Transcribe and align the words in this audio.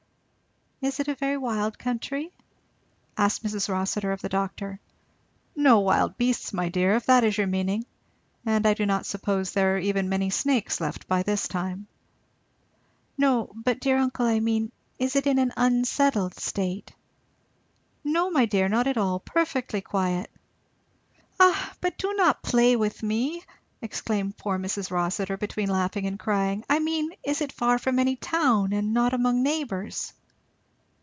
"Is 0.83 0.99
it 0.99 1.07
a 1.07 1.13
very 1.13 1.37
wild 1.37 1.77
country?" 1.77 2.33
asked 3.15 3.43
Mrs. 3.43 3.69
Rossitur 3.69 4.13
of 4.13 4.21
the 4.23 4.29
doctor. 4.29 4.79
"No 5.55 5.81
wild 5.81 6.17
beasts, 6.17 6.53
my 6.53 6.69
dear, 6.69 6.95
if 6.95 7.05
that 7.05 7.23
is 7.23 7.37
your 7.37 7.45
meaning, 7.45 7.85
and 8.47 8.65
I 8.65 8.73
do 8.73 8.87
not 8.87 9.05
suppose 9.05 9.51
there 9.51 9.75
are 9.75 9.77
even 9.77 10.09
many 10.09 10.31
snakes 10.31 10.81
left 10.81 11.07
by 11.07 11.21
this 11.21 11.47
time." 11.47 11.85
"No, 13.15 13.51
but 13.53 13.79
dear 13.79 13.97
uncle, 13.99 14.25
I 14.25 14.39
mean, 14.39 14.71
is 14.97 15.15
it 15.15 15.27
in 15.27 15.37
an 15.37 15.53
unsettled 15.55 16.33
state?" 16.39 16.93
"No 18.03 18.31
my 18.31 18.47
dear, 18.47 18.67
not 18.67 18.87
at 18.87 18.97
all, 18.97 19.19
perfectly 19.19 19.81
quiet." 19.81 20.31
"Ah 21.39 21.75
but 21.79 21.95
do 21.99 22.11
not 22.15 22.41
play 22.41 22.75
with 22.75 23.03
me," 23.03 23.43
exclaimed 23.83 24.35
poor 24.35 24.57
Mrs. 24.57 24.89
Rossitur 24.89 25.37
between 25.37 25.69
laughing 25.69 26.07
and 26.07 26.17
crying; 26.17 26.65
"I 26.67 26.79
mean 26.79 27.11
is 27.23 27.39
it 27.39 27.51
far 27.51 27.77
from 27.77 27.99
any 27.99 28.15
town 28.15 28.73
and 28.73 28.95
not 28.95 29.13
among 29.13 29.43
neighbours?" 29.43 30.13